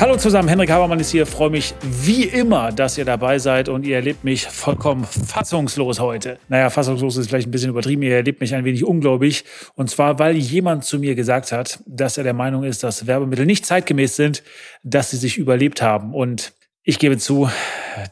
[0.00, 1.26] Hallo zusammen, Henrik Habermann ist hier.
[1.26, 6.38] Freue mich wie immer, dass ihr dabei seid und ihr erlebt mich vollkommen fassungslos heute.
[6.48, 8.02] Naja, fassungslos ist vielleicht ein bisschen übertrieben.
[8.02, 9.44] Ihr erlebt mich ein wenig ungläubig.
[9.74, 13.44] Und zwar, weil jemand zu mir gesagt hat, dass er der Meinung ist, dass Werbemittel
[13.44, 14.44] nicht zeitgemäß sind,
[14.84, 16.14] dass sie sich überlebt haben.
[16.14, 16.52] Und
[16.84, 17.50] ich gebe zu,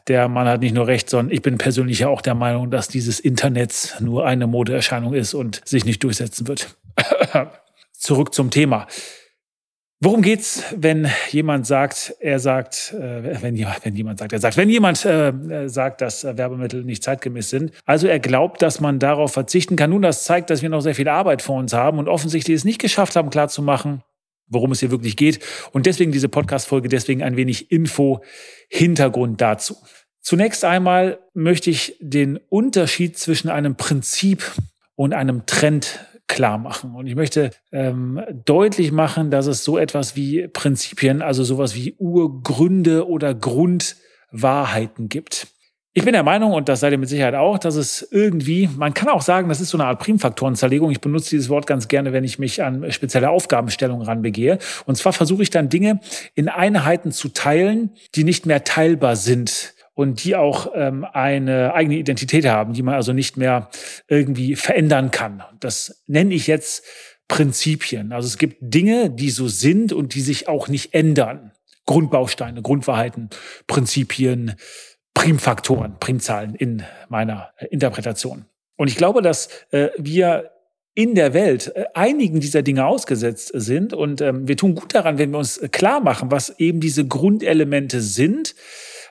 [0.09, 2.89] der Mann hat nicht nur recht, sondern ich bin persönlich ja auch der Meinung, dass
[2.89, 6.75] dieses Internet nur eine Modeerscheinung ist und sich nicht durchsetzen wird.
[7.93, 8.87] Zurück zum Thema.
[9.99, 14.69] Worum geht's, wenn jemand sagt, er sagt, äh, wenn, wenn jemand sagt, er sagt, wenn
[14.69, 19.75] jemand äh, sagt, dass Werbemittel nicht zeitgemäß sind, also er glaubt, dass man darauf verzichten
[19.75, 19.89] kann.
[19.89, 22.63] Nun, das zeigt, dass wir noch sehr viel Arbeit vor uns haben und offensichtlich es
[22.63, 24.03] nicht geschafft haben, klarzumachen,
[24.47, 25.39] worum es hier wirklich geht.
[25.71, 28.21] Und deswegen diese Podcast-Folge, deswegen ein wenig Info,
[28.69, 29.77] Hintergrund dazu.
[30.21, 34.43] Zunächst einmal möchte ich den Unterschied zwischen einem Prinzip
[34.93, 36.95] und einem Trend klar machen.
[36.95, 41.95] Und ich möchte ähm, deutlich machen, dass es so etwas wie Prinzipien, also sowas wie
[41.97, 45.47] Urgründe oder Grundwahrheiten gibt.
[45.93, 48.93] Ich bin der Meinung, und das seid ihr mit Sicherheit auch, dass es irgendwie, man
[48.93, 50.91] kann auch sagen, das ist so eine Art Primfaktorenzerlegung.
[50.91, 54.59] Ich benutze dieses Wort ganz gerne, wenn ich mich an spezielle Aufgabenstellungen ranbegehe.
[54.85, 55.99] Und zwar versuche ich dann Dinge
[56.35, 61.97] in Einheiten zu teilen, die nicht mehr teilbar sind und die auch ähm, eine eigene
[61.97, 63.71] Identität haben, die man also nicht mehr
[64.07, 65.41] irgendwie verändern kann.
[65.59, 66.85] Das nenne ich jetzt
[67.27, 68.11] Prinzipien.
[68.11, 71.51] Also es gibt Dinge, die so sind und die sich auch nicht ändern.
[71.87, 73.31] Grundbausteine, Grundwahrheiten,
[73.65, 74.53] Prinzipien,
[75.15, 78.45] Primfaktoren, Primzahlen in meiner Interpretation.
[78.75, 80.51] Und ich glaube, dass äh, wir
[80.93, 83.93] in der Welt äh, einigen dieser Dinge ausgesetzt sind.
[83.93, 87.99] Und ähm, wir tun gut daran, wenn wir uns klar machen, was eben diese Grundelemente
[87.99, 88.53] sind,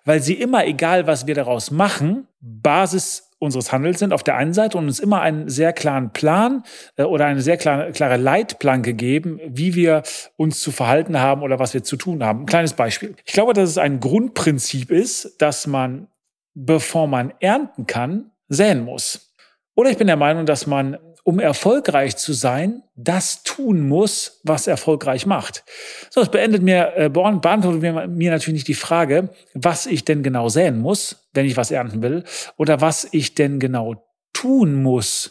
[0.06, 4.55] weil sie immer, egal was wir daraus machen, Basis unseres Handels sind auf der einen
[4.55, 6.62] Seite und uns immer einen sehr klaren Plan
[6.97, 10.05] äh, oder eine sehr klare, klare Leitplanke geben, wie wir
[10.37, 12.41] uns zu verhalten haben oder was wir zu tun haben.
[12.41, 13.15] Ein kleines Beispiel.
[13.27, 16.06] Ich glaube, dass es ein Grundprinzip ist, dass man,
[16.55, 19.34] bevor man ernten kann, säen muss.
[19.75, 24.69] Oder ich bin der Meinung, dass man um erfolgreich zu sein, das tun muss, was
[24.69, 25.64] erfolgreich macht.
[26.09, 30.22] So, es beendet mir, äh, beantwortet mir, mir natürlich nicht die Frage, was ich denn
[30.22, 32.22] genau säen muss, wenn ich was ernten will,
[32.56, 35.31] oder was ich denn genau tun muss,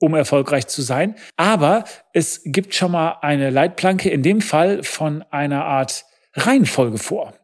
[0.00, 1.14] um erfolgreich zu sein.
[1.36, 7.34] Aber es gibt schon mal eine Leitplanke, in dem Fall von einer Art Reihenfolge vor.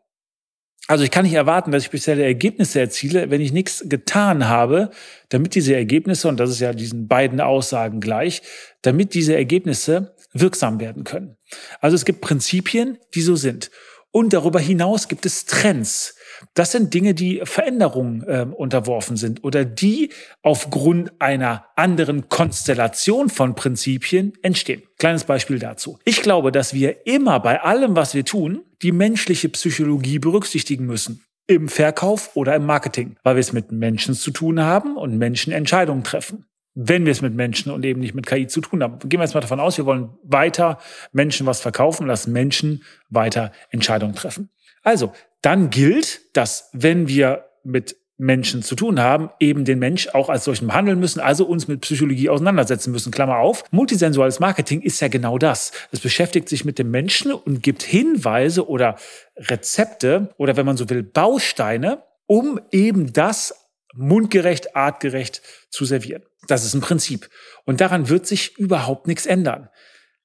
[0.88, 4.90] Also ich kann nicht erwarten, dass ich spezielle Ergebnisse erziele, wenn ich nichts getan habe,
[5.28, 8.42] damit diese Ergebnisse, und das ist ja diesen beiden Aussagen gleich,
[8.82, 11.36] damit diese Ergebnisse wirksam werden können.
[11.80, 13.70] Also es gibt Prinzipien, die so sind.
[14.16, 16.14] Und darüber hinaus gibt es Trends.
[16.54, 20.08] Das sind Dinge, die Veränderungen äh, unterworfen sind oder die
[20.40, 24.84] aufgrund einer anderen Konstellation von Prinzipien entstehen.
[24.96, 25.98] Kleines Beispiel dazu.
[26.06, 31.22] Ich glaube, dass wir immer bei allem, was wir tun, die menschliche Psychologie berücksichtigen müssen.
[31.46, 35.52] Im Verkauf oder im Marketing, weil wir es mit Menschen zu tun haben und Menschen
[35.52, 38.98] Entscheidungen treffen wenn wir es mit Menschen und eben nicht mit KI zu tun haben.
[39.00, 40.78] Gehen wir jetzt mal davon aus, wir wollen weiter
[41.10, 44.50] Menschen was verkaufen, lassen Menschen weiter Entscheidungen treffen.
[44.82, 50.28] Also, dann gilt, dass wenn wir mit Menschen zu tun haben, eben den Mensch auch
[50.28, 53.10] als solchen behandeln müssen, also uns mit Psychologie auseinandersetzen müssen.
[53.10, 53.64] Klammer auf.
[53.70, 55.72] Multisensuales Marketing ist ja genau das.
[55.92, 58.96] Es beschäftigt sich mit dem Menschen und gibt Hinweise oder
[59.36, 63.54] Rezepte oder wenn man so will, Bausteine, um eben das
[63.94, 66.22] mundgerecht, artgerecht zu servieren.
[66.46, 67.28] Das ist ein Prinzip.
[67.64, 69.68] Und daran wird sich überhaupt nichts ändern.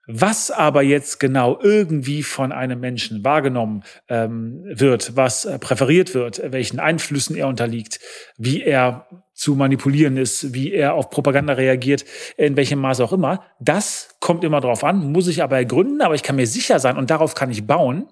[0.07, 6.41] Was aber jetzt genau irgendwie von einem Menschen wahrgenommen ähm, wird, was äh, präferiert wird,
[6.51, 7.99] welchen Einflüssen er unterliegt,
[8.35, 12.03] wie er zu manipulieren ist, wie er auf Propaganda reagiert,
[12.35, 16.15] in welchem Maße auch immer, das kommt immer drauf an, muss ich aber ergründen, aber
[16.15, 18.07] ich kann mir sicher sein und darauf kann ich bauen,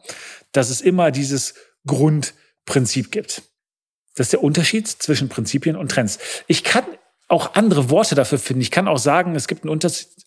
[0.52, 1.56] dass es immer dieses
[1.88, 3.42] Grundprinzip gibt.
[4.16, 6.20] Das ist der Unterschied zwischen Prinzipien und Trends.
[6.48, 6.84] Ich kann
[7.30, 8.62] auch andere Worte dafür finden.
[8.62, 9.80] Ich kann auch sagen, es gibt einen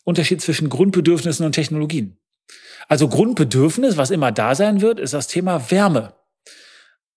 [0.04, 2.16] Unterschied zwischen Grundbedürfnissen und Technologien.
[2.88, 6.14] Also Grundbedürfnis, was immer da sein wird, ist das Thema Wärme.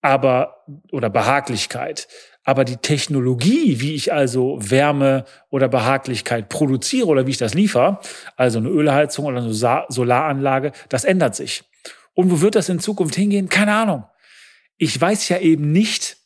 [0.01, 2.07] Aber, oder Behaglichkeit.
[2.43, 7.99] Aber die Technologie, wie ich also Wärme oder Behaglichkeit produziere oder wie ich das liefere,
[8.35, 11.63] also eine Ölheizung oder eine Solaranlage, das ändert sich.
[12.13, 13.49] Und wo wird das in Zukunft hingehen?
[13.49, 14.05] Keine Ahnung.
[14.77, 16.17] Ich weiß ja eben nicht,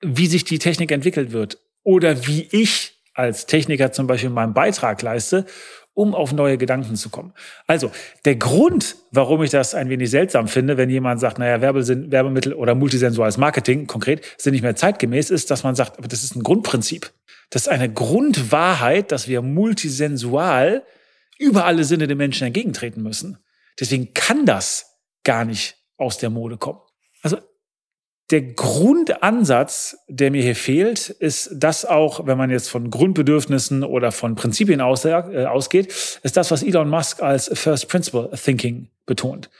[0.00, 5.00] wie sich die Technik entwickelt wird oder wie ich als Techniker zum Beispiel meinen Beitrag
[5.00, 5.46] leiste,
[5.94, 7.32] um auf neue Gedanken zu kommen.
[7.68, 7.92] Also
[8.24, 12.74] der Grund, warum ich das ein wenig seltsam finde, wenn jemand sagt, naja, Werbemittel oder
[12.74, 16.42] multisensuales Marketing konkret sind nicht mehr zeitgemäß, ist, dass man sagt, aber das ist ein
[16.42, 17.12] Grundprinzip.
[17.50, 20.82] Das ist eine Grundwahrheit, dass wir multisensual
[21.38, 23.38] über alle Sinne den Menschen entgegentreten müssen.
[23.78, 26.80] Deswegen kann das gar nicht aus der Mode kommen.
[27.22, 27.38] Also
[28.30, 34.12] der Grundansatz, der mir hier fehlt, ist das auch, wenn man jetzt von Grundbedürfnissen oder
[34.12, 39.50] von Prinzipien äh, ausgeht, ist das, was Elon Musk als First Principle Thinking betont.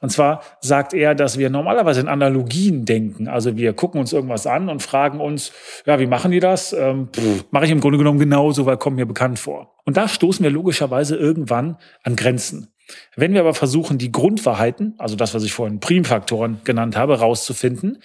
[0.00, 3.28] Und zwar sagt er, dass wir normalerweise in Analogien denken.
[3.28, 5.52] Also wir gucken uns irgendwas an und fragen uns,
[5.86, 6.72] ja, wie machen die das?
[6.72, 7.08] Ähm,
[7.50, 9.74] Mache ich im Grunde genommen genauso, weil kommt mir bekannt vor.
[9.84, 12.73] Und da stoßen wir logischerweise irgendwann an Grenzen.
[13.16, 17.98] Wenn wir aber versuchen, die Grundwahrheiten, also das, was ich vorhin Primfaktoren genannt habe, rauszufinden,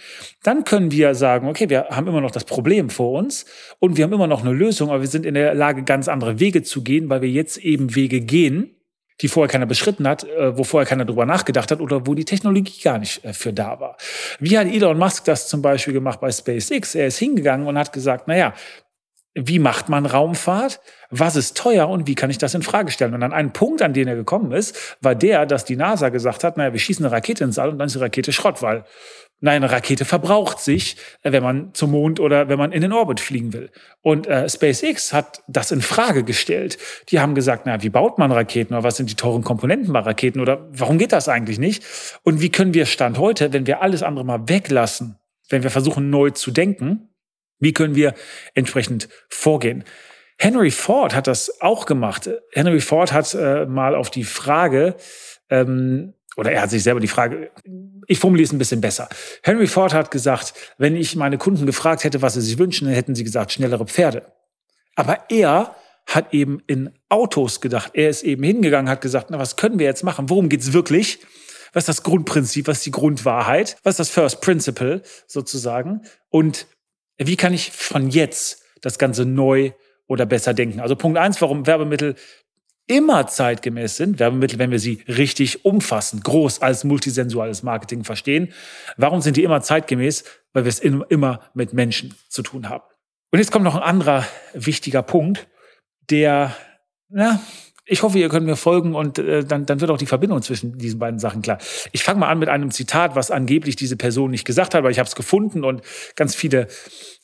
[0.44, 3.46] dann können wir sagen, okay, wir haben immer noch das Problem vor uns
[3.80, 6.40] und wir haben immer noch eine Lösung, aber wir sind in der Lage, ganz andere
[6.40, 8.76] Wege zu gehen, weil wir jetzt eben Wege gehen,
[9.22, 12.26] die vorher keiner beschritten hat, äh, wo vorher keiner drüber nachgedacht hat oder wo die
[12.26, 13.98] Technologie gar nicht äh, für da war.
[14.40, 16.96] Wie hat Elon Musk das zum Beispiel gemacht bei SpaceX?
[16.96, 18.54] Er ist hingegangen und hat gesagt, naja,
[19.48, 20.80] wie macht man Raumfahrt?
[21.10, 23.14] Was ist teuer und wie kann ich das in Frage stellen?
[23.14, 26.44] Und an einen Punkt, an den er gekommen ist, war der, dass die NASA gesagt
[26.44, 28.86] hat, naja, wir schießen eine Rakete ins All und dann ist die Rakete Schrott, weil
[29.42, 32.92] Nein, eine Rakete verbraucht sich, äh, wenn man zum Mond oder wenn man in den
[32.92, 33.70] Orbit fliegen will.
[34.02, 36.78] Und äh, SpaceX hat das in Frage gestellt.
[37.08, 40.00] Die haben gesagt, na, wie baut man Raketen oder was sind die teuren Komponenten bei
[40.00, 41.84] Raketen oder warum geht das eigentlich nicht?
[42.24, 46.10] Und wie können wir Stand heute, wenn wir alles andere mal weglassen, wenn wir versuchen
[46.10, 47.09] neu zu denken,
[47.60, 48.14] wie können wir
[48.54, 49.84] entsprechend vorgehen?
[50.38, 52.30] Henry Ford hat das auch gemacht.
[52.54, 54.96] Henry Ford hat äh, mal auf die Frage,
[55.50, 57.52] ähm, oder er hat sich selber die Frage,
[58.08, 59.10] ich formuliere es ein bisschen besser.
[59.44, 62.96] Henry Ford hat gesagt, wenn ich meine Kunden gefragt hätte, was sie sich wünschen, dann
[62.96, 64.32] hätten sie gesagt, schnellere Pferde.
[64.96, 65.76] Aber er
[66.06, 67.92] hat eben in Autos gedacht.
[67.94, 70.30] Er ist eben hingegangen, hat gesagt, na, was können wir jetzt machen?
[70.30, 71.20] Worum geht's wirklich?
[71.74, 72.68] Was ist das Grundprinzip?
[72.68, 73.78] Was ist die Grundwahrheit?
[73.84, 76.02] Was ist das First Principle sozusagen?
[76.30, 76.66] Und
[77.20, 79.72] wie kann ich von jetzt das Ganze neu
[80.08, 80.80] oder besser denken?
[80.80, 82.16] Also Punkt eins, warum Werbemittel
[82.88, 88.52] immer zeitgemäß sind, Werbemittel, wenn wir sie richtig umfassen, groß als multisensuales Marketing verstehen.
[88.98, 90.24] Warum sind die immer zeitgemäß?
[90.54, 92.84] Weil wir es immer mit Menschen zu tun haben.
[93.32, 95.48] Und jetzt kommt noch ein anderer wichtiger Punkt,
[96.10, 96.56] der,
[97.10, 97.40] na,
[97.90, 100.78] ich hoffe, ihr könnt mir folgen und äh, dann, dann wird auch die Verbindung zwischen
[100.78, 101.58] diesen beiden Sachen klar.
[101.92, 104.92] Ich fange mal an mit einem Zitat, was angeblich diese Person nicht gesagt hat, aber
[104.92, 105.82] ich habe es gefunden und
[106.16, 106.68] ganz viele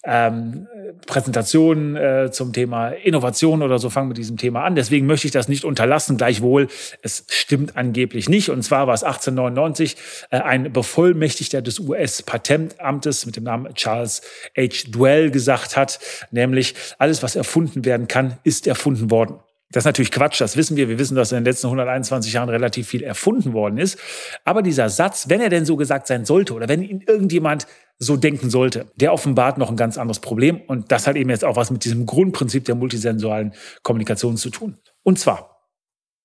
[0.03, 0.67] ähm,
[1.06, 4.75] Präsentationen äh, zum Thema Innovation oder so fangen mit diesem Thema an.
[4.75, 6.17] Deswegen möchte ich das nicht unterlassen.
[6.17, 6.67] Gleichwohl,
[7.01, 8.50] es stimmt angeblich nicht.
[8.50, 9.95] Und zwar war es 1899
[10.29, 14.21] äh, ein Bevollmächtigter des US-Patentamtes mit dem Namen Charles
[14.57, 14.89] H.
[14.89, 16.00] Dwell gesagt hat,
[16.31, 19.39] nämlich alles, was erfunden werden kann, ist erfunden worden.
[19.71, 20.89] Das ist natürlich Quatsch, das wissen wir.
[20.89, 23.97] Wir wissen, dass in den letzten 121 Jahren relativ viel erfunden worden ist.
[24.44, 27.67] Aber dieser Satz, wenn er denn so gesagt sein sollte oder wenn ihn irgendjemand
[27.97, 30.62] so denken sollte, der offenbart noch ein ganz anderes Problem.
[30.62, 33.53] Und das hat eben jetzt auch was mit diesem Grundprinzip der multisensualen
[33.83, 34.77] Kommunikation zu tun.
[35.03, 35.69] Und zwar,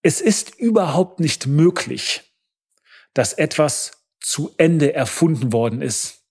[0.03, 2.23] es ist überhaupt nicht möglich,
[3.15, 6.25] dass etwas zu Ende erfunden worden ist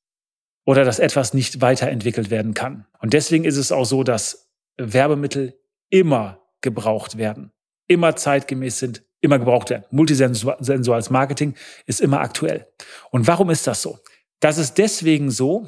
[0.65, 2.85] oder dass etwas nicht weiterentwickelt werden kann.
[2.99, 7.51] Und deswegen ist es auch so, dass Werbemittel immer gebraucht werden,
[7.87, 9.85] immer zeitgemäß sind, immer gebraucht werden.
[9.91, 12.67] Multisensuales Marketing ist immer aktuell.
[13.11, 13.99] Und warum ist das so?
[14.39, 15.67] Das ist deswegen so,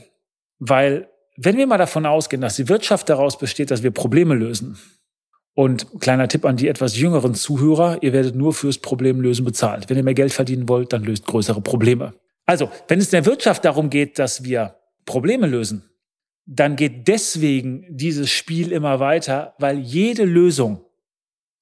[0.60, 4.78] weil wenn wir mal davon ausgehen, dass die Wirtschaft daraus besteht, dass wir Probleme lösen,
[5.54, 9.90] und kleiner Tipp an die etwas jüngeren Zuhörer, ihr werdet nur fürs Problemlösen bezahlt.
[9.90, 12.14] Wenn ihr mehr Geld verdienen wollt, dann löst größere Probleme.
[12.46, 15.91] Also, wenn es in der Wirtschaft darum geht, dass wir Probleme lösen,
[16.46, 20.84] dann geht deswegen dieses Spiel immer weiter, weil jede Lösung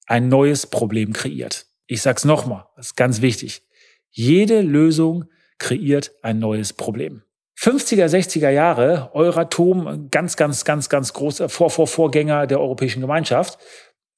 [0.06, 1.66] ein neues Problem kreiert.
[1.86, 3.62] Ich sag's nochmal, das ist ganz wichtig.
[4.10, 5.26] Jede Lösung
[5.58, 7.22] kreiert ein neues Problem.
[7.58, 13.58] 50er, 60er Jahre, Euratom, ganz, ganz, ganz, ganz großer Vor, Vor, Vorgänger der Europäischen Gemeinschaft,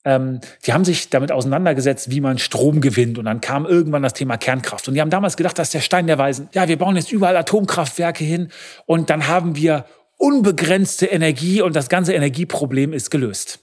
[0.05, 3.19] ähm, die haben sich damit auseinandergesetzt, wie man Strom gewinnt.
[3.19, 4.89] Und dann kam irgendwann das Thema Kernkraft.
[4.89, 6.49] Und die haben damals gedacht, das ist der Stein der Weisen.
[6.53, 8.49] Ja, wir bauen jetzt überall Atomkraftwerke hin
[8.87, 9.85] und dann haben wir
[10.23, 13.59] unbegrenzte Energie und das ganze Energieproblem ist gelöst.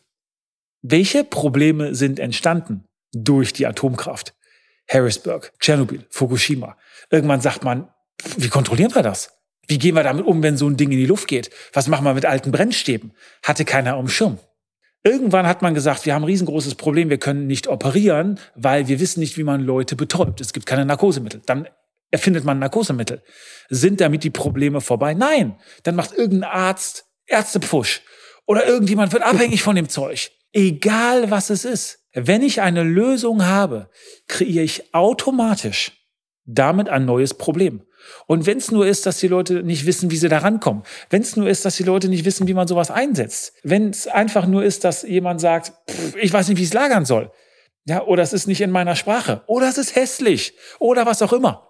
[0.81, 4.33] Welche Probleme sind entstanden durch die Atomkraft?
[4.89, 6.75] Harrisburg, Tschernobyl, Fukushima.
[7.09, 7.87] Irgendwann sagt man,
[8.35, 9.39] wie kontrollieren wir das?
[9.67, 11.49] Wie gehen wir damit um, wenn so ein Ding in die Luft geht?
[11.71, 13.13] Was machen wir mit alten Brennstäben?
[13.41, 14.37] Hatte keiner am Schirm.
[15.03, 18.99] Irgendwann hat man gesagt, wir haben ein riesengroßes Problem, wir können nicht operieren, weil wir
[18.99, 20.41] wissen nicht, wie man Leute betäubt.
[20.41, 21.41] Es gibt keine Narkosemittel.
[21.45, 21.69] Dann
[22.11, 23.23] erfindet man Narkosemittel.
[23.69, 25.13] Sind damit die Probleme vorbei?
[25.13, 25.59] Nein.
[25.83, 28.01] Dann macht irgendein Arzt Ärztepfusch
[28.45, 30.31] Oder irgendjemand wird abhängig von dem Zeug.
[30.51, 31.99] Egal was es ist.
[32.13, 33.89] Wenn ich eine Lösung habe,
[34.27, 35.91] kreiere ich automatisch
[36.45, 37.83] damit ein neues Problem.
[38.25, 41.21] Und wenn es nur ist, dass die Leute nicht wissen, wie sie da rankommen, wenn
[41.21, 44.47] es nur ist, dass die Leute nicht wissen, wie man sowas einsetzt, wenn es einfach
[44.47, 47.31] nur ist, dass jemand sagt, pff, ich weiß nicht, wie ich es lagern soll,
[47.85, 51.33] ja, oder es ist nicht in meiner Sprache, oder es ist hässlich, oder was auch
[51.33, 51.68] immer.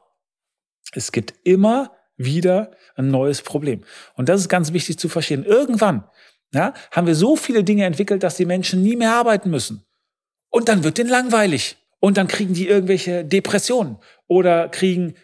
[0.93, 3.83] Es gibt immer wieder ein neues Problem.
[4.15, 5.45] Und das ist ganz wichtig zu verstehen.
[5.45, 6.03] Irgendwann
[6.53, 9.85] ja, haben wir so viele Dinge entwickelt, dass die Menschen nie mehr arbeiten müssen.
[10.49, 11.77] Und dann wird denen langweilig.
[11.99, 15.15] Und dann kriegen die irgendwelche Depressionen oder kriegen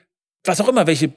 [0.43, 1.13] was auch immer, welche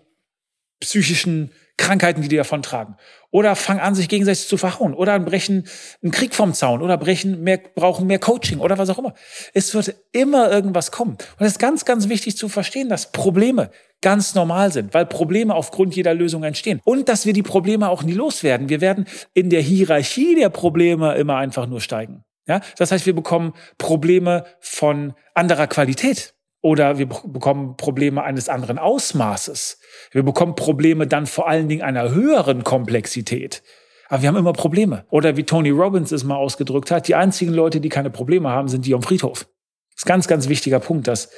[0.81, 2.97] psychischen Krankheiten, die die davon tragen.
[3.31, 4.93] Oder fangen an, sich gegenseitig zu verhauen.
[4.93, 5.67] Oder brechen
[6.03, 6.83] einen Krieg vom Zaun.
[6.83, 8.59] Oder brechen mehr, brauchen mehr Coaching.
[8.59, 9.15] Oder was auch immer.
[9.55, 11.13] Es wird immer irgendwas kommen.
[11.13, 13.71] Und es ist ganz, ganz wichtig zu verstehen, dass Probleme
[14.01, 16.81] ganz normal sind, weil Probleme aufgrund jeder Lösung entstehen.
[16.85, 18.69] Und dass wir die Probleme auch nie loswerden.
[18.69, 22.25] Wir werden in der Hierarchie der Probleme immer einfach nur steigen.
[22.47, 28.79] Ja, das heißt, wir bekommen Probleme von anderer Qualität oder wir bekommen Probleme eines anderen
[28.79, 29.79] Ausmaßes.
[30.11, 33.63] Wir bekommen Probleme dann vor allen Dingen einer höheren Komplexität.
[34.09, 35.05] Aber wir haben immer Probleme.
[35.11, 38.69] Oder wie Tony Robbins es mal ausgedrückt hat, die einzigen Leute, die keine Probleme haben,
[38.69, 39.41] sind die am Friedhof.
[39.41, 41.31] Das ist ein ganz, ganz wichtiger Punkt, dass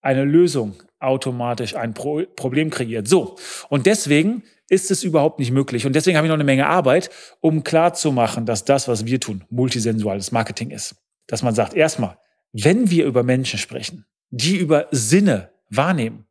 [0.00, 3.08] eine Lösung automatisch ein Pro Problem kreiert.
[3.08, 3.36] So.
[3.68, 5.84] Und deswegen ist es überhaupt nicht möglich.
[5.86, 7.10] Und deswegen habe ich noch eine Menge Arbeit,
[7.40, 10.96] um klarzumachen, dass das, was wir tun, multisensuales Marketing ist.
[11.26, 12.18] Dass man sagt, erstmal,
[12.52, 16.26] wenn wir über Menschen sprechen, die über Sinne wahrnehmen,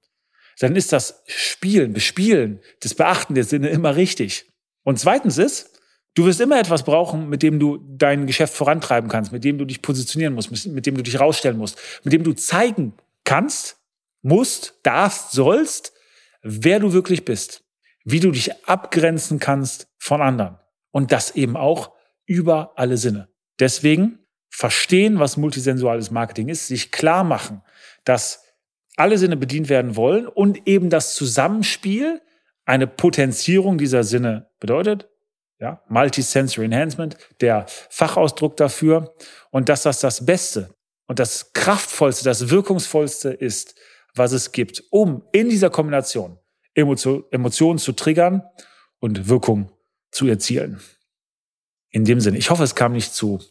[0.59, 4.45] dann ist das Spielen, Bespielen, das Beachten der Sinne immer richtig.
[4.83, 5.81] Und zweitens ist,
[6.13, 9.65] du wirst immer etwas brauchen, mit dem du dein Geschäft vorantreiben kannst, mit dem du
[9.65, 12.93] dich positionieren musst, mit dem du dich rausstellen musst, mit dem du zeigen
[13.25, 13.77] kannst,
[14.21, 15.93] musst, darfst, sollst,
[16.41, 17.65] wer du wirklich bist
[18.05, 20.57] wie du dich abgrenzen kannst von anderen.
[20.91, 21.91] Und das eben auch
[22.25, 23.27] über alle Sinne.
[23.59, 24.19] Deswegen
[24.55, 27.61] verstehen, was multisensuales Marketing ist, sich klar machen,
[28.05, 28.41] dass
[28.95, 32.21] alle Sinne bedient werden wollen und eben das Zusammenspiel
[32.63, 35.09] eine Potenzierung dieser Sinne bedeutet.
[35.59, 39.13] Ja, Multisensory Enhancement, der Fachausdruck dafür.
[39.51, 40.73] Und dass das das Beste
[41.07, 43.75] und das Kraftvollste, das Wirkungsvollste ist,
[44.13, 46.39] was es gibt, um in dieser Kombination
[46.73, 48.41] Emotionen zu triggern
[48.99, 49.69] und Wirkung
[50.11, 50.79] zu erzielen.
[51.89, 53.41] In dem Sinne, ich hoffe, es kam nicht zu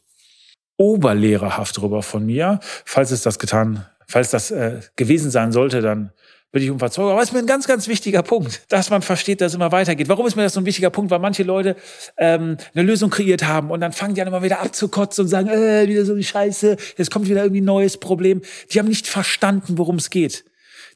[0.76, 2.60] oberlehrerhaft rüber von mir.
[2.84, 6.12] Falls es das getan, falls das äh, gewesen sein sollte, dann
[6.54, 7.10] bitte ich um Verzeihung.
[7.10, 9.72] Aber es ist mir ein ganz, ganz wichtiger Punkt, dass man versteht, dass es immer
[9.72, 10.08] weitergeht.
[10.08, 11.10] Warum ist mir das so ein wichtiger Punkt?
[11.10, 11.76] Weil manche Leute
[12.16, 15.48] ähm, eine Lösung kreiert haben und dann fangen die an immer wieder abzukotzen und sagen,
[15.48, 18.40] äh, wieder so eine Scheiße, jetzt kommt wieder irgendwie ein neues Problem.
[18.70, 20.44] Die haben nicht verstanden, worum es geht.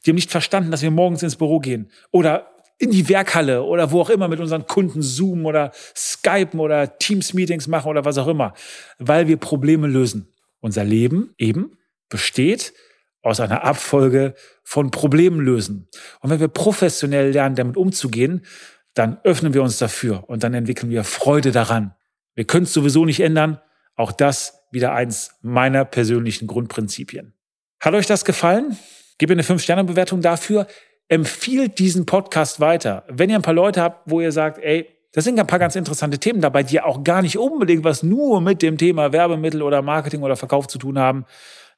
[0.05, 3.91] Die haben nicht verstanden, dass wir morgens ins Büro gehen oder in die Werkhalle oder
[3.91, 8.27] wo auch immer mit unseren Kunden zoomen oder skypen oder Teams-Meetings machen oder was auch
[8.27, 8.53] immer,
[8.97, 10.33] weil wir Probleme lösen.
[10.61, 12.73] Unser Leben eben besteht
[13.21, 14.33] aus einer Abfolge
[14.63, 15.89] von Problemen lösen.
[16.21, 18.45] Und wenn wir professionell lernen, damit umzugehen,
[18.93, 21.93] dann öffnen wir uns dafür und dann entwickeln wir Freude daran.
[22.33, 23.59] Wir können es sowieso nicht ändern.
[23.95, 27.33] Auch das wieder eins meiner persönlichen Grundprinzipien.
[27.81, 28.77] Hat euch das gefallen?
[29.17, 30.67] Gebt eine 5-Sterne-Bewertung dafür.
[31.11, 33.03] Empfiehlt diesen Podcast weiter.
[33.07, 35.75] Wenn ihr ein paar Leute habt, wo ihr sagt, ey, das sind ein paar ganz
[35.75, 39.81] interessante Themen dabei, die auch gar nicht unbedingt was nur mit dem Thema Werbemittel oder
[39.81, 41.25] Marketing oder Verkauf zu tun haben,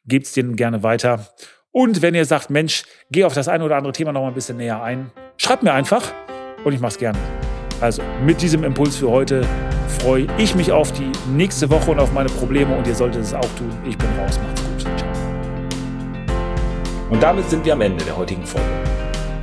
[0.05, 1.29] gebt es denen gerne weiter.
[1.71, 4.33] Und wenn ihr sagt, Mensch, geh auf das eine oder andere Thema noch mal ein
[4.33, 6.11] bisschen näher ein, schreibt mir einfach
[6.65, 7.17] und ich mache es gerne.
[7.79, 9.47] Also mit diesem Impuls für heute
[10.01, 13.33] freue ich mich auf die nächste Woche und auf meine Probleme und ihr solltet es
[13.33, 13.71] auch tun.
[13.87, 14.81] Ich bin raus, macht's gut.
[14.99, 15.09] Ciao.
[17.09, 18.90] Und damit sind wir am Ende der heutigen Folge.